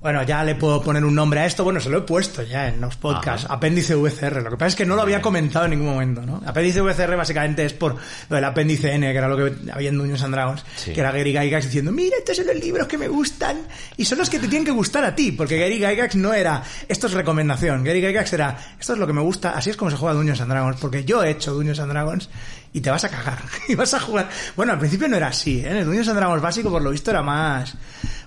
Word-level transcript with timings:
Bueno, 0.00 0.22
ya 0.22 0.42
le 0.44 0.54
puedo 0.54 0.82
poner 0.82 1.04
un 1.04 1.14
nombre 1.14 1.40
a 1.40 1.46
esto. 1.46 1.62
Bueno, 1.62 1.78
se 1.78 1.90
lo 1.90 1.98
he 1.98 2.00
puesto 2.00 2.42
ya 2.42 2.68
en 2.68 2.80
los 2.80 2.96
podcasts. 2.96 3.46
Apéndice 3.50 3.94
VCR. 3.94 4.42
Lo 4.42 4.50
que 4.50 4.56
pasa 4.56 4.68
es 4.68 4.76
que 4.76 4.86
no 4.86 4.96
lo 4.96 5.02
había 5.02 5.20
comentado 5.20 5.66
en 5.66 5.72
ningún 5.72 5.88
momento, 5.88 6.22
¿no? 6.22 6.40
Apéndice 6.46 6.80
VCR 6.80 7.16
básicamente 7.16 7.66
es 7.66 7.74
por 7.74 7.96
lo 8.28 8.36
del 8.36 8.44
apéndice 8.44 8.94
N, 8.94 9.12
que 9.12 9.18
era 9.18 9.28
lo 9.28 9.36
que 9.36 9.70
había 9.70 9.90
en 9.90 9.98
Dungeons 9.98 10.22
and 10.22 10.34
Dragons, 10.34 10.64
que 10.86 10.98
era 10.98 11.12
Gary 11.12 11.32
Gygax 11.32 11.66
diciendo, 11.66 11.92
mira, 11.92 12.16
estos 12.16 12.38
son 12.38 12.46
los 12.46 12.56
libros 12.56 12.86
que 12.88 12.96
me 12.96 13.08
gustan 13.08 13.58
y 13.98 14.06
son 14.06 14.16
los 14.18 14.30
que 14.30 14.38
te 14.38 14.48
tienen 14.48 14.64
que 14.64 14.70
gustar 14.70 15.04
a 15.04 15.14
ti, 15.14 15.32
porque 15.32 15.58
Gary 15.58 15.78
Gygax 15.78 16.16
no 16.16 16.32
era, 16.32 16.62
esto 16.88 17.06
es 17.06 17.12
recomendación, 17.12 17.84
Gary 17.84 18.00
Gygax 18.00 18.32
era, 18.32 18.56
esto 18.78 18.94
es 18.94 18.98
lo 18.98 19.06
que 19.06 19.12
me 19.12 19.20
gusta, 19.20 19.50
así 19.50 19.68
es 19.68 19.76
como 19.76 19.90
se 19.90 19.98
juega 19.98 20.14
Dungeons 20.14 20.40
and 20.40 20.50
Dragons, 20.50 20.80
porque 20.80 21.04
yo 21.04 21.22
he 21.22 21.30
hecho 21.30 21.52
Dungeons 21.52 21.78
and 21.78 21.92
Dragons 21.92 22.30
y 22.72 22.80
te 22.80 22.90
vas 22.90 23.04
a 23.04 23.08
cagar. 23.08 23.38
y 23.68 23.74
vas 23.74 23.94
a 23.94 24.00
jugar. 24.00 24.28
Bueno, 24.56 24.72
al 24.72 24.78
principio 24.78 25.08
no 25.08 25.16
era 25.16 25.28
así, 25.28 25.60
¿eh? 25.60 25.70
En 25.70 25.76
el 25.78 25.84
Dungeons 25.84 26.08
and 26.08 26.18
Dragons 26.18 26.42
básico, 26.42 26.70
por 26.70 26.82
lo 26.82 26.90
visto, 26.90 27.10
era 27.10 27.22
más, 27.22 27.76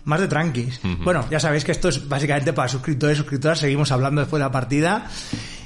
más 0.06 0.20
de 0.20 0.28
tranquis. 0.28 0.80
Bueno, 1.04 1.26
ya 1.30 1.40
sabéis 1.40 1.64
que 1.64 1.72
esto 1.72 1.90
es 1.90 2.08
básicamente 2.08 2.54
para 2.54 2.68
suscriptores 2.68 3.18
y 3.18 3.20
suscriptoras. 3.20 3.60
Seguimos 3.60 3.92
hablando 3.92 4.22
después 4.22 4.40
de 4.40 4.46
la 4.46 4.52
partida. 4.52 5.08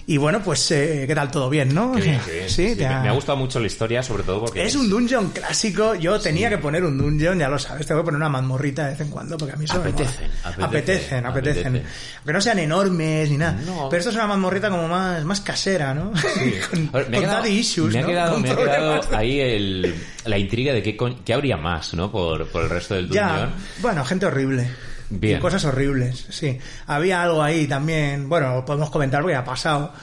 Y 0.09 0.15
bueno, 0.15 0.41
pues, 0.41 0.71
eh, 0.71 1.03
¿qué 1.05 1.13
tal? 1.13 1.29
¿Todo 1.29 1.49
bien, 1.49 1.75
no? 1.75 1.91
Qué 1.91 2.01
bien, 2.01 2.21
qué 2.25 2.31
bien. 2.31 2.49
Sí, 2.49 2.69
Sí, 2.69 2.75
me, 2.77 2.85
ha- 2.85 3.01
me 3.01 3.09
ha 3.09 3.11
gustado 3.11 3.37
mucho 3.37 3.59
la 3.59 3.67
historia, 3.67 4.01
sobre 4.01 4.23
todo 4.23 4.39
porque 4.39 4.63
Es 4.65 4.73
un 4.77 4.89
dungeon 4.89 5.31
clásico. 5.31 5.95
Yo 5.95 6.17
tenía 6.17 6.49
que 6.49 6.57
poner 6.59 6.85
un 6.85 6.97
dungeon, 6.97 7.37
ya 7.37 7.49
lo 7.49 7.59
sabes. 7.59 7.85
Te 7.85 7.93
voy 7.93 8.01
a 8.03 8.05
poner 8.05 8.15
una 8.17 8.29
mazmorrita 8.29 8.85
de 8.85 8.91
vez 8.91 9.01
en 9.01 9.09
cuando, 9.09 9.37
porque 9.37 9.55
a 9.55 9.57
mí 9.57 9.65
eso 9.65 9.73
me 9.83 9.89
Apetecen, 9.89 10.29
mola. 10.45 10.65
apetecen, 10.65 10.65
apetecen, 10.65 11.25
apetecen. 11.25 11.67
apetecen. 11.67 11.91
Aunque 12.19 12.33
no 12.33 12.41
sean 12.41 12.59
enormes 12.59 13.29
ni 13.29 13.37
nada. 13.37 13.59
No. 13.65 13.89
Pero 13.89 13.99
esto 13.99 14.09
es 14.11 14.15
una 14.15 14.27
mazmorrita 14.27 14.69
como 14.69 14.87
más, 14.87 15.25
más 15.25 15.41
casera, 15.41 15.93
¿no? 15.93 16.11
con 16.71 16.89
A 16.93 16.97
ver, 16.99 17.09
me 17.09 17.17
ha 17.17 17.19
con 17.19 17.29
quedado, 17.29 17.37
daddy 17.41 17.49
issues, 17.59 17.93
me 17.93 17.99
ha 17.99 18.05
quedado, 18.05 18.33
Con 18.35 18.41
me 18.43 18.49
ha 18.51 18.55
quedado 18.55 19.01
ahí 19.17 19.39
el, 19.41 19.93
la 20.23 20.37
intriga 20.37 20.71
de 20.73 20.81
qué, 20.81 20.95
con- 20.95 21.17
qué 21.25 21.33
habría 21.33 21.57
más, 21.57 21.93
¿no? 21.93 22.09
Por, 22.09 22.47
por 22.47 22.63
el 22.63 22.69
resto 22.69 22.95
del 22.95 23.09
Ya, 23.09 23.27
dungeon. 23.27 23.53
bueno, 23.81 24.05
gente 24.05 24.25
horrible. 24.25 24.69
Bien. 25.09 25.37
Y 25.37 25.39
cosas 25.41 25.63
horribles, 25.63 26.25
sí. 26.29 26.59
Había 26.85 27.23
algo 27.23 27.41
ahí 27.41 27.65
también, 27.65 28.27
bueno, 28.27 28.55
lo 28.55 28.65
podemos 28.65 28.89
comentar 28.89 29.21
porque 29.21 29.35
ha 29.35 29.43
pasado 29.45 29.93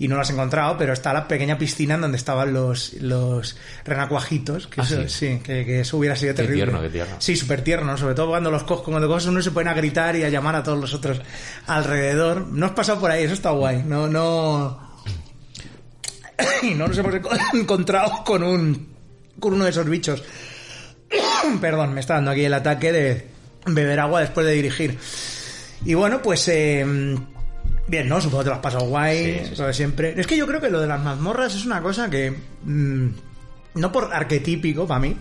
y 0.00 0.08
no 0.08 0.16
lo 0.16 0.22
has 0.22 0.30
encontrado, 0.30 0.76
pero 0.76 0.92
está 0.92 1.12
la 1.12 1.28
pequeña 1.28 1.56
piscina 1.56 1.94
en 1.94 2.00
donde 2.00 2.16
estaban 2.16 2.52
los, 2.52 2.94
los 2.94 3.56
renacuajitos, 3.84 4.66
que 4.66 4.80
Ah, 4.80 4.84
eso, 4.84 5.02
sí. 5.02 5.08
sí, 5.08 5.40
que, 5.44 5.64
que 5.64 5.80
eso 5.82 5.96
hubiera 5.98 6.16
sido 6.16 6.32
Qué 6.34 6.42
terrible. 6.42 6.64
tierno, 6.64 6.82
qué 6.82 6.88
tierno. 6.90 7.14
Sí, 7.20 7.36
súper 7.36 7.62
tierno, 7.62 7.96
sobre 7.96 8.14
todo 8.16 8.26
cuando 8.30 8.50
los 8.50 8.64
coges, 8.64 8.84
cuando 8.84 9.06
coges 9.06 9.26
uno 9.26 9.40
se 9.40 9.52
pueden 9.52 9.68
a 9.68 9.74
gritar 9.74 10.16
y 10.16 10.24
a 10.24 10.28
llamar 10.28 10.56
a 10.56 10.62
todos 10.64 10.80
los 10.80 10.94
otros 10.94 11.20
alrededor. 11.68 12.48
No 12.48 12.66
has 12.66 12.72
pasado 12.72 12.98
por 12.98 13.12
ahí, 13.12 13.22
eso 13.22 13.34
está 13.34 13.50
guay. 13.50 13.84
No, 13.86 14.08
no. 14.08 14.90
Y 16.62 16.74
no 16.74 16.88
nos 16.88 16.98
hemos 16.98 17.14
enco- 17.14 17.38
encontrado 17.54 18.24
con 18.24 18.42
un 18.42 18.88
con 19.38 19.52
uno 19.54 19.64
de 19.64 19.70
esos 19.70 19.86
bichos. 19.88 20.22
Perdón, 21.60 21.94
me 21.94 22.00
está 22.00 22.14
dando 22.14 22.32
aquí 22.32 22.44
el 22.44 22.54
ataque 22.54 22.92
de 22.92 23.29
beber 23.66 24.00
agua 24.00 24.20
después 24.20 24.46
de 24.46 24.52
dirigir. 24.52 24.98
Y 25.84 25.94
bueno, 25.94 26.20
pues 26.22 26.46
eh, 26.48 26.84
bien, 27.86 28.08
¿no? 28.08 28.20
Supongo 28.20 28.40
que 28.40 28.44
te 28.44 28.50
lo 28.50 28.56
has 28.56 28.62
pasado 28.62 28.86
guay, 28.86 29.40
Sí, 29.44 29.50
sí, 29.50 29.60
lo 29.60 29.66
de 29.66 29.74
siempre. 29.74 30.14
Es 30.16 30.26
que 30.26 30.36
yo 30.36 30.46
creo 30.46 30.60
que 30.60 30.70
lo 30.70 30.80
de 30.80 30.86
las 30.86 31.00
mazmorras 31.00 31.54
es 31.54 31.64
una 31.64 31.82
cosa 31.82 32.08
que 32.08 32.30
mm, 32.64 33.06
no 33.74 33.92
por 33.92 34.12
arquetípico 34.12 34.86
para 34.86 35.00
mí 35.00 35.16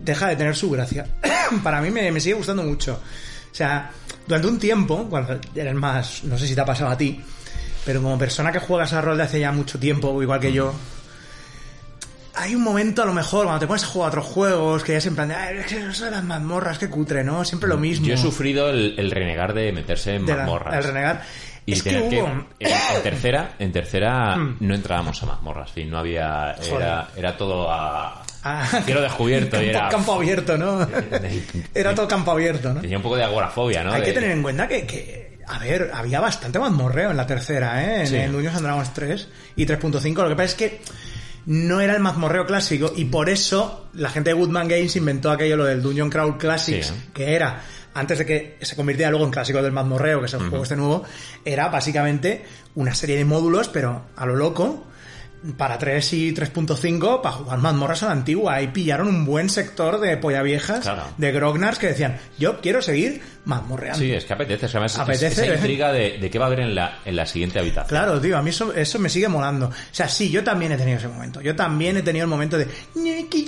deja 0.00 0.28
de 0.28 0.36
tener 0.36 0.56
su 0.56 0.70
gracia. 0.70 1.06
para 1.62 1.80
mí 1.80 1.90
me, 1.90 2.10
me 2.10 2.20
sigue 2.20 2.34
gustando 2.34 2.62
mucho. 2.62 3.00
O 3.50 3.54
sea, 3.54 3.90
durante 4.26 4.48
un 4.48 4.58
tiempo, 4.58 5.06
cuando 5.08 5.38
eres 5.54 5.74
más, 5.74 6.24
no 6.24 6.36
sé 6.38 6.46
si 6.46 6.54
te 6.54 6.60
ha 6.60 6.64
pasado 6.64 6.90
a 6.90 6.98
ti, 6.98 7.20
pero 7.84 8.02
como 8.02 8.18
persona 8.18 8.52
que 8.52 8.58
juegas 8.58 8.92
a 8.92 9.00
rol 9.00 9.16
de 9.16 9.24
hace 9.24 9.40
ya 9.40 9.52
mucho 9.52 9.78
tiempo, 9.78 10.22
igual 10.22 10.40
que 10.40 10.52
yo, 10.52 10.74
hay 12.38 12.54
un 12.54 12.62
momento 12.62 13.02
a 13.02 13.06
lo 13.06 13.12
mejor 13.14 13.44
cuando 13.44 13.60
te 13.60 13.66
pones 13.66 13.84
a 13.84 13.86
jugar 13.88 14.06
a 14.06 14.08
otros 14.10 14.26
juegos 14.26 14.84
que 14.84 14.92
ya 14.92 14.98
es 14.98 15.06
en 15.06 15.14
plan 15.14 15.28
de, 15.28 15.34
"Ay, 15.34 15.58
es 15.58 15.66
que 15.66 15.78
eso 15.86 16.04
de 16.04 16.10
las 16.10 16.24
mazmorras, 16.24 16.78
qué 16.78 16.88
cutre, 16.88 17.24
¿no? 17.24 17.44
Siempre 17.44 17.68
lo 17.68 17.76
mismo. 17.76 18.06
Yo 18.06 18.14
he 18.14 18.18
sufrido 18.18 18.70
el, 18.70 18.94
el 18.98 19.10
renegar 19.10 19.54
de 19.54 19.72
meterse 19.72 20.14
en 20.14 20.26
de 20.26 20.32
la- 20.32 20.38
mazmorras. 20.42 20.74
el 20.76 20.84
renegar. 20.84 21.22
Y 21.66 21.72
es 21.72 21.82
que 21.82 21.90
tener 21.90 22.08
que, 22.08 22.22
hubo... 22.22 22.28
en, 22.28 22.46
en 22.60 23.02
tercera, 23.02 23.50
en 23.58 23.72
tercera 23.72 24.36
Hmm. 24.36 24.56
no 24.60 24.74
entrábamos 24.74 25.22
a 25.22 25.26
mazmorras, 25.26 25.70
fin, 25.70 25.90
no 25.90 25.98
había, 25.98 26.54
era, 26.74 27.08
era 27.16 27.36
todo 27.36 27.70
a 27.70 28.22
Ah, 28.44 28.64
cielo 28.84 29.02
descubierto 29.02 29.60
y 29.60 29.66
campo, 29.72 29.78
era 29.78 29.88
campo 29.90 30.12
abierto, 30.14 30.56
¿no? 30.56 30.86
Era 31.74 31.94
todo 31.94 32.06
campo 32.08 32.30
abierto, 32.30 32.72
¿no? 32.72 32.80
tenía 32.80 32.96
un 32.96 33.02
poco 33.02 33.16
de 33.16 33.24
agorafobia, 33.24 33.82
¿no? 33.82 33.92
Hay 33.92 34.02
que 34.02 34.12
tener 34.12 34.30
en 34.30 34.42
cuenta 34.42 34.66
que, 34.68 34.86
que, 34.86 35.38
a 35.46 35.58
ver, 35.58 35.90
había 35.92 36.20
bastante 36.20 36.58
mazmorreo 36.58 37.10
en 37.10 37.16
la 37.16 37.26
tercera, 37.26 37.84
¿eh? 37.84 38.00
En, 38.02 38.06
Sí. 38.06 38.16
en 38.16 38.32
Dungeons 38.32 38.56
and 38.56 38.64
Dragons 38.64 38.94
3 38.94 39.28
y 39.56 39.66
3.5. 39.66 40.22
Lo 40.22 40.28
que 40.28 40.36
pasa 40.36 40.44
es 40.44 40.54
que 40.54 40.80
no 41.48 41.80
era 41.80 41.94
el 41.94 42.00
mazmorreo 42.00 42.44
clásico 42.44 42.92
y 42.94 43.06
por 43.06 43.30
eso 43.30 43.88
la 43.94 44.10
gente 44.10 44.30
de 44.30 44.34
Woodman 44.34 44.68
Games 44.68 44.94
inventó 44.96 45.30
aquello, 45.30 45.56
lo 45.56 45.64
del 45.64 45.80
Dungeon 45.82 46.10
Crawl 46.10 46.36
Classics, 46.36 46.88
Sí, 46.88 46.92
¿eh? 46.94 47.10
que 47.14 47.34
era, 47.34 47.62
antes 47.94 48.18
de 48.18 48.26
que 48.26 48.58
se 48.60 48.76
convirtiera 48.76 49.10
luego 49.10 49.24
en 49.24 49.30
clásico 49.30 49.62
del 49.62 49.72
mazmorreo, 49.72 50.20
que 50.20 50.26
es 50.26 50.34
el 50.34 50.40
juego 50.40 50.62
este 50.62 50.76
nuevo, 50.76 51.04
era 51.46 51.68
básicamente 51.68 52.44
una 52.74 52.94
serie 52.94 53.16
de 53.16 53.24
módulos, 53.24 53.70
pero 53.70 54.02
a 54.14 54.26
lo 54.26 54.36
loco, 54.36 54.84
para 55.56 55.78
3 55.78 56.12
y 56.14 56.32
3.5 56.34 57.20
para 57.22 57.36
jugar 57.36 57.58
mazmorras 57.58 58.02
a 58.02 58.06
la 58.06 58.12
antigua. 58.12 58.54
Ahí 58.54 58.68
pillaron 58.68 59.08
un 59.08 59.24
buen 59.24 59.48
sector 59.48 60.00
de 60.00 60.16
polla 60.16 60.42
viejas, 60.42 60.80
Claro. 60.80 61.04
de 61.16 61.32
grognards 61.32 61.78
que 61.78 61.86
decían, 61.88 62.18
yo 62.38 62.60
quiero 62.60 62.82
seguir 62.82 63.20
mazmorreando. 63.44 63.98
Sí, 64.00 64.12
es 64.12 64.24
que 64.24 64.32
apetece, 64.32 64.66
o 64.66 64.68
sea, 64.68 64.84
es- 64.84 64.92
es- 64.94 64.98
Apetece, 64.98 65.42
esa 65.44 65.52
¿eh? 65.52 65.56
intriga 65.56 65.92
de, 65.92 66.18
de 66.18 66.30
qué 66.30 66.38
va 66.38 66.46
a 66.46 66.48
haber 66.48 66.60
en 66.60 66.74
la, 66.74 66.98
en 67.04 67.16
la 67.16 67.24
siguiente 67.26 67.58
habitación. 67.60 67.88
Claro, 67.88 68.20
tío, 68.20 68.36
a 68.36 68.42
mí 68.42 68.50
eso, 68.50 68.72
eso 68.74 68.98
me 68.98 69.08
sigue 69.08 69.28
molando. 69.28 69.66
O 69.66 69.72
sea, 69.92 70.08
sí, 70.08 70.28
yo 70.30 70.42
también 70.42 70.72
he 70.72 70.76
tenido 70.76 70.98
ese 70.98 71.08
momento. 71.08 71.40
Yo 71.40 71.54
también 71.54 71.96
he 71.96 72.02
tenido 72.02 72.24
el 72.24 72.30
momento 72.30 72.58
de, 72.58 72.66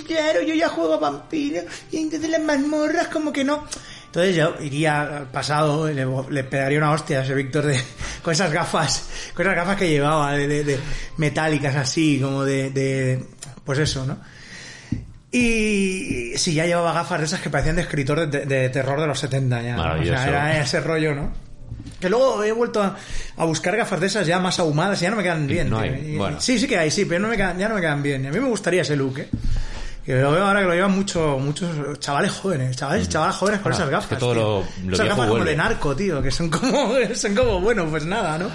claro, 0.07 0.41
yo 0.41 0.53
ya 0.53 0.69
juego 0.69 0.93
a 0.95 0.97
vampiro 0.97 1.61
y 1.91 1.97
entonces 1.97 2.29
las 2.29 2.41
mazmorras 2.41 3.07
como 3.07 3.31
que 3.31 3.43
no. 3.43 3.65
Entonces 4.11 4.35
yo 4.35 4.55
iría 4.59 5.01
al 5.01 5.27
pasado, 5.31 5.87
le, 5.87 6.05
le 6.29 6.43
pegaría 6.43 6.77
una 6.79 6.91
hostia 6.91 7.19
a 7.19 7.23
ese 7.23 7.33
Víctor 7.33 7.65
de, 7.65 7.81
con 8.21 8.33
esas 8.33 8.51
gafas, 8.51 9.05
con 9.33 9.45
esas 9.45 9.55
gafas 9.55 9.77
que 9.77 9.89
llevaba 9.89 10.33
de, 10.33 10.47
de- 10.49 10.63
de 10.65 10.79
metálicas 11.15 11.75
así, 11.77 12.19
como 12.21 12.43
de, 12.43 12.71
de, 12.71 13.23
pues 13.63 13.79
eso, 13.79 14.05
¿no? 14.05 14.17
Y 15.31 16.33
sí, 16.35 16.53
ya 16.53 16.65
llevaba 16.65 16.91
gafas 16.91 17.19
de 17.19 17.25
esas 17.25 17.39
que 17.39 17.49
parecían 17.49 17.77
de 17.77 17.83
escritor 17.83 18.29
de, 18.29 18.45
de 18.45 18.69
terror 18.69 18.99
de 18.99 19.07
los 19.07 19.17
70 19.19 19.61
ya. 19.61 19.75
¿no? 19.75 19.81
O 19.81 19.85
Maravilloso. 19.85 20.17
sea, 20.23 20.27
era 20.27 20.61
ese 20.61 20.81
rollo, 20.81 21.15
¿no? 21.15 21.31
Que 22.01 22.09
luego 22.09 22.43
he 22.43 22.51
vuelto 22.51 22.83
a, 22.83 22.97
a 23.37 23.45
buscar 23.45 23.77
gafas 23.77 24.01
de 24.01 24.07
esas 24.07 24.27
ya 24.27 24.39
más 24.39 24.59
ahumadas 24.59 24.99
y 25.01 25.03
ya 25.03 25.11
no 25.11 25.15
me 25.15 25.23
quedan 25.23 25.47
bien. 25.47 25.69
No 25.69 25.81
tío. 25.81 25.93
hay, 25.93 26.11
Y- 26.13 26.17
bueno. 26.17 26.41
Sí, 26.41 26.59
sí 26.59 26.67
que 26.67 26.77
hay, 26.77 26.91
sí, 26.91 27.05
pero 27.05 27.21
no 27.21 27.29
me 27.29 27.37
quedan- 27.37 27.57
ya 27.57 27.69
no 27.69 27.75
me 27.75 27.81
quedan 27.81 28.03
bien. 28.03 28.25
A 28.25 28.29
mí 28.31 28.39
me 28.41 28.47
gustaría 28.49 28.81
ese 28.81 28.97
look, 28.97 29.19
¿eh? 29.19 29.29
Que 30.05 30.19
lo 30.19 30.31
veo 30.31 30.45
ahora 30.45 30.61
que 30.61 30.65
lo 30.67 30.73
llevan 30.73 30.91
mucho, 30.95 31.37
muchos 31.39 31.99
chavales 31.99 32.31
jóvenes, 32.31 32.75
chavales, 32.75 33.07
chavales 33.07 33.35
jóvenes 33.35 33.61
con 33.61 33.71
Ah, 33.71 33.75
esas 33.75 33.85
es 33.85 33.91
gafas. 33.91 34.09
que 34.09 34.15
todo 34.15 34.33
tío. 34.33 34.41
lo- 34.41 34.65
lo 34.87 34.93
esas 34.95 35.07
gafas 35.07 35.27
como 35.27 35.45
de 35.45 35.55
narco, 35.55 35.95
tío, 35.95 36.21
que 36.21 36.31
son 36.31 36.49
como, 36.49 36.93
son 37.15 37.35
como, 37.35 37.59
bueno, 37.61 37.85
pues 37.87 38.05
nada, 38.05 38.37
¿no? 38.39 38.49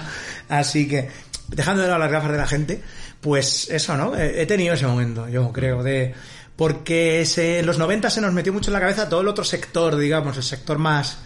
Así 0.49 0.87
que, 0.89 1.09
dejando 1.47 1.81
de 1.83 1.87
lado 1.87 1.99
las 1.99 2.11
gafas 2.11 2.31
de 2.31 2.37
la 2.37 2.47
gente, 2.47 2.81
pues 3.21 3.69
eso, 3.69 3.95
¿no? 3.95 4.15
He 4.17 4.41
he 4.41 4.45
tenido 4.45 4.73
ese 4.73 4.85
momento, 4.87 5.29
yo 5.29 5.51
creo, 5.53 5.83
de, 5.83 6.13
porque 6.57 7.25
se, 7.25 7.59
en 7.59 7.65
los 7.65 7.77
90 7.77 8.09
se 8.09 8.19
nos 8.19 8.33
metió 8.33 8.51
mucho 8.51 8.69
en 8.69 8.73
la 8.73 8.79
cabeza 8.81 9.07
todo 9.07 9.21
el 9.21 9.27
otro 9.29 9.43
sector, 9.45 9.95
digamos, 9.95 10.35
el 10.35 10.43
sector 10.43 10.77
más, 10.77 11.17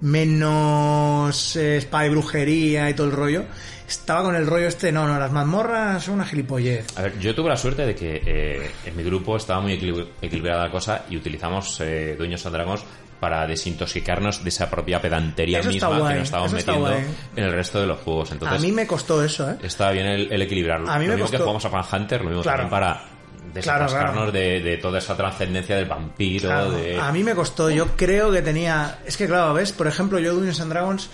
menos 0.00 1.56
eh, 1.56 1.78
spa 1.78 2.06
y 2.06 2.08
brujería 2.10 2.90
y 2.90 2.94
todo 2.94 3.06
el 3.06 3.12
rollo. 3.12 3.44
Estaba 3.86 4.22
con 4.22 4.36
el 4.36 4.46
rollo 4.46 4.68
este, 4.68 4.92
no, 4.92 5.06
no, 5.08 5.18
las 5.18 5.32
mazmorras 5.32 6.04
son 6.04 6.14
una 6.16 6.26
gilipollez. 6.26 6.86
A 6.98 7.02
ver, 7.02 7.18
yo 7.18 7.34
tuve 7.34 7.48
la 7.48 7.56
suerte 7.56 7.86
de 7.86 7.94
que 7.94 8.22
eh, 8.24 8.70
en 8.84 8.96
mi 8.96 9.02
grupo 9.02 9.36
estaba 9.36 9.60
muy 9.62 9.72
equilib- 9.80 10.06
equilibrada 10.20 10.64
la 10.64 10.70
cosa 10.70 11.04
y 11.08 11.16
utilizamos 11.16 11.80
eh, 11.80 12.14
Dueños 12.18 12.44
and 12.44 12.54
Dragons 12.54 12.84
para 13.18 13.46
desintoxicarnos 13.46 14.44
de 14.44 14.50
esa 14.50 14.70
propia 14.70 15.00
pedantería 15.00 15.60
Eso 15.60 15.70
está 15.70 15.88
misma 15.88 16.00
guay, 16.02 16.12
que 16.14 16.18
nos 16.20 16.28
está 16.28 16.56
metiendo 16.56 16.92
en 17.36 17.44
el 17.44 17.52
resto 17.52 17.80
de 17.80 17.86
los 17.86 17.98
juegos. 18.00 18.30
Entonces, 18.30 18.58
a 18.58 18.60
mí 18.60 18.70
me 18.72 18.86
costó 18.86 19.24
eso, 19.24 19.50
¿eh? 19.50 19.56
estaba 19.62 19.90
bien 19.92 20.06
el, 20.06 20.30
el 20.32 20.42
equilibrarlo. 20.42 20.88
A 20.90 20.98
mí 20.98 21.06
lo 21.06 21.12
me 21.12 21.16
mismo 21.16 21.30
que 21.30 21.36
costó- 21.38 21.44
jugamos 21.44 21.64
a 21.64 21.70
Fan 21.70 22.02
Hunter, 22.02 22.20
lo 22.20 22.28
mismo 22.28 22.42
Claro. 22.42 22.58
también 22.58 22.70
para 22.70 23.04
desatascarnos 23.52 24.14
claro. 24.14 24.32
De, 24.32 24.60
de 24.60 24.76
toda 24.78 24.98
esa 24.98 25.16
trascendencia 25.16 25.76
del 25.76 25.86
vampiro, 25.86 26.48
Claro, 26.48 26.72
de... 26.72 26.98
A 26.98 27.12
mí 27.12 27.22
me 27.24 27.34
costó, 27.34 27.70
yo 27.70 27.88
creo 27.96 28.30
que 28.32 28.42
tenía... 28.42 28.98
Es 29.06 29.16
que 29.16 29.26
claro, 29.26 29.54
¿ves? 29.54 29.72
Por 29.72 29.86
ejemplo, 29.86 30.18
yo 30.18 30.34
Dungeons 30.34 30.60
and 30.60 30.70
Dragons 30.72 31.10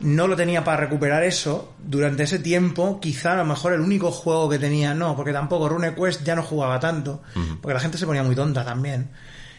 no 0.00 0.26
lo 0.26 0.34
tenía 0.36 0.64
para 0.64 0.78
recuperar 0.78 1.22
eso. 1.24 1.74
Durante 1.78 2.22
ese 2.22 2.38
tiempo, 2.38 3.00
quizá 3.00 3.34
a 3.34 3.36
lo 3.36 3.44
mejor 3.44 3.74
el 3.74 3.80
único 3.80 4.10
juego 4.10 4.48
que 4.48 4.58
tenía, 4.58 4.94
no, 4.94 5.14
porque 5.14 5.32
tampoco 5.32 5.68
RuneQuest 5.68 6.22
ya 6.24 6.34
no 6.34 6.42
jugaba 6.42 6.80
tanto, 6.80 7.22
porque 7.60 7.74
la 7.74 7.80
gente 7.80 7.98
se 7.98 8.06
ponía 8.06 8.22
muy 8.22 8.34
tonta 8.34 8.64
también. 8.64 9.10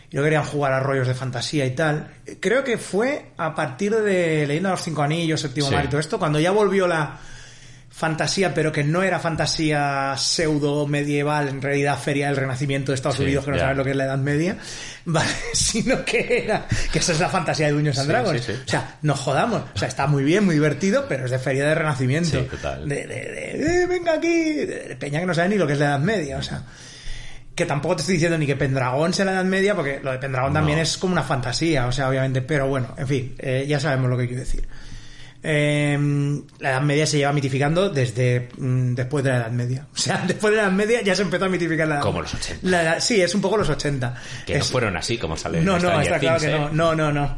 Y 0.09 0.17
no 0.17 0.23
querían 0.23 0.43
jugar 0.43 0.73
a 0.73 0.79
rollos 0.79 1.07
de 1.07 1.13
fantasía 1.13 1.65
y 1.65 1.71
tal. 1.75 2.07
Creo 2.39 2.63
que 2.63 2.77
fue 2.77 3.31
a 3.37 3.55
partir 3.55 3.95
de 3.95 4.45
Leyenda 4.47 4.69
de 4.69 4.75
los 4.75 4.81
Cinco 4.83 5.03
Anillos, 5.03 5.39
Séptimo 5.39 5.67
Sí. 5.67 5.75
Mar 5.75 5.85
y 5.85 5.87
todo 5.87 5.99
esto, 6.01 6.19
cuando 6.19 6.39
ya 6.39 6.51
volvió 6.51 6.85
la 6.87 7.17
fantasía, 8.01 8.53
pero 8.55 8.71
que 8.71 8.83
no 8.83 9.03
era 9.03 9.19
fantasía 9.19 10.15
pseudo 10.17 10.87
medieval, 10.87 11.47
en 11.49 11.61
realidad 11.61 11.99
feria 11.99 12.27
del 12.27 12.35
renacimiento 12.35 12.91
de 12.91 12.95
Estados 12.95 13.17
Sí, 13.17 13.23
Unidos, 13.23 13.45
que 13.45 13.51
no 13.51 13.59
sabes 13.59 13.77
lo 13.77 13.83
que 13.83 13.91
es 13.91 13.95
la 13.95 14.05
Edad 14.05 14.17
Media, 14.17 14.57
¿vale? 15.05 15.29
sino 15.53 16.03
que 16.03 16.43
era, 16.43 16.65
que 16.91 16.97
esa 16.97 17.11
es 17.11 17.19
la 17.19 17.29
fantasía 17.29 17.67
de 17.67 17.73
Dungeons 17.73 17.99
and 17.99 18.07
Sí, 18.07 18.11
Dragons. 18.11 18.41
sí, 18.43 18.53
sí. 18.53 18.59
O 18.65 18.69
sea, 18.69 18.97
no 19.03 19.15
jodamos, 19.15 19.61
o 19.75 19.77
sea, 19.77 19.87
está 19.87 20.07
muy 20.07 20.23
bien, 20.23 20.43
muy 20.43 20.55
divertido, 20.55 21.05
pero 21.07 21.25
es 21.25 21.31
de 21.31 21.37
feria 21.37 21.63
de 21.67 21.75
renacimiento. 21.75 22.29
Sí, 22.41 22.47
total. 22.49 22.89
De, 22.89 22.95
de, 23.05 23.05
de, 23.05 23.83
"Eh, 23.83 23.85
venga 23.87 24.13
aquí, 24.13 24.53
de, 24.55 24.65
de 24.89 24.95
peña 24.95 25.19
que 25.19 25.27
no 25.27 25.33
sabe 25.35 25.49
ni 25.49 25.55
lo 25.57 25.67
que 25.67 25.73
es 25.73 25.79
la 25.79 25.85
Edad 25.85 25.99
Media, 25.99 26.37
o 26.39 26.41
sea. 26.43 26.63
Que 27.53 27.65
tampoco 27.67 27.97
te 27.97 28.01
estoy 28.01 28.13
diciendo 28.15 28.37
ni 28.37 28.47
que 28.47 28.55
Pendragón 28.55 29.13
sea 29.13 29.25
la 29.25 29.33
Edad 29.33 29.43
Media, 29.45 29.75
porque 29.75 29.99
lo 30.01 30.11
de 30.11 30.17
Pendragón 30.17 30.53
también 30.53 30.79
es 30.79 30.97
como 30.97 31.13
una 31.13 31.21
fantasía, 31.23 31.85
o 31.85 31.91
sea, 31.91 32.09
obviamente, 32.09 32.41
pero 32.41 32.65
bueno, 32.67 32.95
en 32.97 33.07
fin, 33.07 33.35
eh, 33.37 33.65
ya 33.67 33.79
sabemos 33.79 34.09
lo 34.09 34.17
que 34.17 34.25
quiero 34.25 34.39
decir. 34.41 34.67
Eh, 35.43 35.97
la 36.59 36.69
Edad 36.71 36.81
Media 36.81 37.05
se 37.07 37.17
lleva 37.17 37.33
mitificando 37.33 37.89
desde 37.89 38.49
mm, 38.57 38.93
después 38.93 39.23
de 39.23 39.31
la 39.31 39.37
Edad 39.37 39.51
Media. 39.51 39.87
O 39.93 39.97
sea, 39.97 40.23
después 40.27 40.51
de 40.51 40.57
la 40.57 40.63
Edad 40.63 40.71
Media 40.71 41.01
ya 41.01 41.15
se 41.15 41.21
empezó 41.23 41.45
a 41.45 41.49
mitificar 41.49 41.87
la 41.87 41.95
Edad 41.95 42.03
Como 42.03 42.21
los 42.21 42.33
80. 42.33 42.59
la 42.69 42.81
edad- 42.83 42.99
sí, 42.99 43.21
es 43.21 43.33
un 43.35 43.41
poco 43.41 43.57
los 43.57 43.69
80. 43.69 44.15
Que 44.45 44.57
no 44.57 44.65
fueron 44.65 44.97
así 44.97 45.17
como 45.17 45.35
sale 45.37 45.61
no, 45.61 45.79
no, 45.79 45.99
está 46.01 46.19
claro 46.19 46.39
que 46.39 46.47
¿eh? 46.55 46.59
no. 46.59 46.69
No, 46.71 46.95
no, 46.95 47.11
no. 47.11 47.37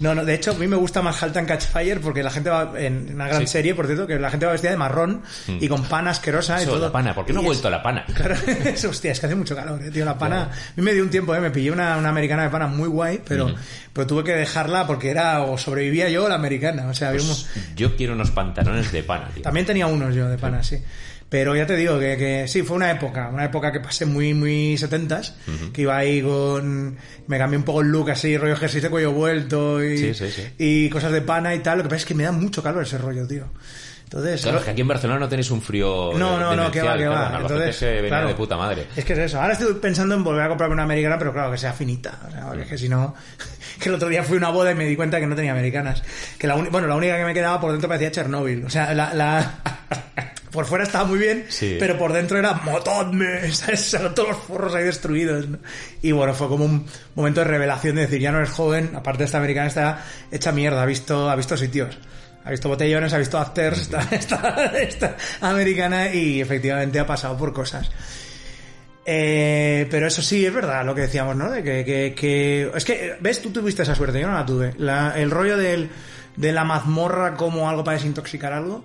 No, 0.00 0.14
no, 0.14 0.24
de 0.24 0.34
hecho, 0.34 0.52
a 0.52 0.54
mí 0.54 0.66
me 0.66 0.76
gusta 0.76 1.02
más 1.02 1.22
Halt 1.22 1.36
and 1.36 1.46
Catch 1.46 1.64
Fire 1.66 2.00
porque 2.00 2.22
la 2.22 2.30
gente 2.30 2.48
va 2.50 2.72
en 2.76 3.12
una 3.14 3.28
gran 3.28 3.42
Sí. 3.42 3.46
serie, 3.48 3.74
por 3.74 3.86
cierto, 3.86 4.06
que 4.06 4.18
la 4.18 4.30
gente 4.30 4.46
va 4.46 4.52
vestida 4.52 4.70
de 4.70 4.78
marrón 4.78 5.22
y 5.46 5.68
con 5.68 5.84
pana 5.84 6.10
asquerosa 6.10 6.58
y 6.58 6.62
Eso, 6.62 6.72
todo. 6.72 6.86
la 6.86 6.92
pana, 6.92 7.14
¿por 7.14 7.26
qué 7.26 7.32
no 7.34 7.40
Y 7.40 7.42
es- 7.42 7.46
vuelto 7.48 7.68
la 7.70 7.82
pana? 7.82 8.04
Claro, 8.14 8.34
es, 8.64 8.84
hostia, 8.84 9.12
es 9.12 9.20
que 9.20 9.26
hace 9.26 9.34
mucho 9.34 9.54
calor, 9.54 9.80
eh, 9.84 9.90
tío. 9.90 10.04
La 10.06 10.16
pana. 10.16 10.44
A 10.44 10.48
mí 10.74 10.82
me 10.82 10.94
dio 10.94 11.02
un 11.02 11.10
tiempo, 11.10 11.34
eh. 11.34 11.40
Me 11.40 11.50
pillé 11.50 11.70
una, 11.70 11.96
una 11.98 12.08
americana 12.08 12.44
de 12.44 12.48
pana 12.50 12.66
muy 12.66 12.88
guay, 12.88 13.20
pero, 13.28 13.54
pero 13.92 14.06
tuve 14.06 14.24
que 14.24 14.32
dejarla 14.32 14.86
porque 14.86 15.10
era 15.10 15.42
o 15.42 15.58
sobrevivía 15.58 16.08
yo 16.08 16.24
o 16.24 16.28
la 16.30 16.34
americana. 16.36 16.86
O 16.88 16.94
sea, 16.94 17.10
había 17.10 17.20
un- 17.20 17.26
Pues 17.28 17.46
yo 17.76 17.94
quiero 17.94 18.14
unos 18.14 18.30
pantalones 18.30 18.90
de 18.92 19.02
pana, 19.02 19.28
tío. 19.34 19.42
también 19.42 19.66
tenía 19.66 19.86
unos 19.86 20.14
yo 20.14 20.28
de 20.30 20.38
pana, 20.38 20.62
sí. 20.62 20.82
Pero 21.30 21.54
ya 21.54 21.64
te 21.64 21.76
digo 21.76 21.96
que, 21.98 22.16
que 22.16 22.48
sí, 22.48 22.62
fue 22.62 22.76
una 22.76 22.90
época, 22.90 23.28
una 23.32 23.44
época 23.44 23.70
que 23.70 23.78
pasé 23.78 24.04
muy, 24.04 24.34
muy 24.34 24.76
setentas, 24.76 25.36
que 25.72 25.82
iba 25.82 25.96
ahí 25.96 26.20
con... 26.20 26.96
Me 27.28 27.38
cambié 27.38 27.56
un 27.56 27.62
poco 27.64 27.82
el 27.82 27.86
look 27.88 28.10
así, 28.10 28.36
rollo 28.36 28.56
de 28.56 28.90
cuello 28.90 29.12
vuelto 29.12 29.82
y, 29.82 29.96
Sí, 29.96 30.12
sí, 30.14 30.28
sí. 30.28 30.42
y 30.58 30.90
cosas 30.90 31.12
de 31.12 31.22
pana 31.22 31.54
y 31.54 31.60
tal. 31.60 31.78
Lo 31.78 31.84
que 31.84 31.90
pasa 31.90 31.98
es 32.00 32.04
que 32.06 32.14
me 32.14 32.24
da 32.24 32.32
mucho 32.32 32.62
calor 32.64 32.82
ese 32.82 32.98
rollo, 32.98 33.28
tío. 33.28 33.44
Entonces... 34.02 34.42
Claro, 34.42 34.58
es 34.58 34.64
que 34.64 34.70
aquí 34.72 34.80
en 34.80 34.88
Barcelona 34.88 35.20
no 35.20 35.28
tenéis 35.28 35.52
un 35.52 35.62
frío. 35.62 36.10
No, 36.18 36.40
no, 36.40 36.56
no, 36.56 36.68
que 36.68 36.82
va, 36.82 36.96
que 36.98 37.06
va. 37.06 37.38
Entonces, 37.40 37.76
se 37.76 37.86
venía 37.92 38.08
claro. 38.08 38.26
de 38.26 38.34
puta 38.34 38.56
madre. 38.56 38.86
Es 38.96 39.04
que 39.04 39.12
es 39.12 39.18
eso. 39.20 39.40
Ahora 39.40 39.52
estoy 39.52 39.72
pensando 39.74 40.16
en 40.16 40.24
volver 40.24 40.42
a 40.42 40.48
comprarme 40.48 40.74
una 40.74 40.82
americana, 40.82 41.16
pero 41.16 41.32
claro, 41.32 41.52
que 41.52 41.58
sea 41.58 41.72
finita. 41.72 42.18
O 42.26 42.30
sea, 42.32 42.46
porque 42.48 42.62
es 42.62 42.68
que 42.68 42.76
si 42.78 42.88
no... 42.88 43.14
Que 43.78 43.88
el 43.88 43.94
otro 43.94 44.08
día 44.08 44.22
fui 44.24 44.34
a 44.34 44.38
una 44.38 44.50
boda 44.50 44.72
y 44.72 44.74
me 44.74 44.84
di 44.84 44.94
cuenta 44.96 45.20
que 45.20 45.26
no 45.26 45.34
tenía 45.36 45.52
americanas. 45.52 46.02
Que 46.38 46.46
la 46.46 46.54
uni- 46.56 46.68
bueno, 46.70 46.86
la 46.88 46.96
única 46.96 47.16
que 47.16 47.24
me 47.24 47.32
quedaba 47.32 47.58
por 47.60 47.70
dentro 47.70 47.88
parecía 47.88 48.10
Chernóbil. 48.10 48.64
O 48.64 48.68
sea, 48.68 48.92
la... 48.92 49.14
la- 49.14 49.54
Por 50.50 50.64
fuera 50.64 50.84
estaba 50.84 51.04
muy 51.04 51.18
bien, 51.18 51.46
Sí. 51.48 51.76
pero 51.78 51.96
por 51.96 52.12
dentro 52.12 52.38
era 52.38 52.54
motadme, 52.54 53.52
¿sabes? 53.52 53.96
Todos 54.14 54.28
los 54.30 54.38
forros 54.38 54.74
ahí 54.74 54.84
destruidos. 54.84 55.48
¿no? 55.48 55.58
Y 56.02 56.12
bueno, 56.12 56.34
fue 56.34 56.48
como 56.48 56.64
un 56.64 56.86
momento 57.14 57.40
de 57.40 57.46
revelación 57.46 57.94
de 57.96 58.02
decir, 58.02 58.20
ya 58.20 58.32
no 58.32 58.38
eres 58.38 58.50
joven, 58.50 58.90
aparte 58.96 59.24
esta 59.24 59.38
americana 59.38 59.68
está 59.68 60.04
hecha 60.30 60.50
mierda, 60.52 60.82
ha 60.82 60.86
visto, 60.86 61.30
ha 61.30 61.36
visto 61.36 61.56
sitios. 61.56 61.96
Ha 62.42 62.50
visto 62.50 62.68
botellones, 62.70 63.12
ha 63.12 63.18
visto 63.18 63.38
afters, 63.38 63.90
esta 64.10 65.16
americana 65.42 66.12
y 66.12 66.40
efectivamente 66.40 66.98
ha 66.98 67.06
pasado 67.06 67.36
por 67.36 67.52
cosas. 67.52 67.90
Eh, 69.04 69.86
pero 69.90 70.06
eso 70.06 70.22
sí, 70.22 70.44
es 70.44 70.52
verdad 70.52 70.84
lo 70.84 70.94
que 70.94 71.02
decíamos, 71.02 71.34
¿no? 71.36 71.50
De 71.50 71.62
que, 71.62 71.84
que, 71.84 72.14
que- 72.16 72.70
Es 72.74 72.84
que, 72.84 73.16
¿ves? 73.20 73.42
Tú 73.42 73.50
tuviste 73.50 73.82
esa 73.82 73.94
suerte, 73.94 74.20
yo 74.20 74.26
no 74.28 74.34
la 74.34 74.46
tuve. 74.46 74.74
La- 74.78 75.14
el 75.16 75.30
rollo 75.30 75.56
del, 75.56 75.90
de 76.36 76.52
la 76.52 76.64
mazmorra 76.64 77.34
como 77.34 77.68
algo 77.68 77.82
para 77.82 77.96
desintoxicar 77.96 78.52
algo 78.52 78.84